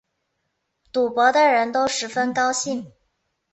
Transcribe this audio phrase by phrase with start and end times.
[0.91, 2.91] 赌博的人都十分高兴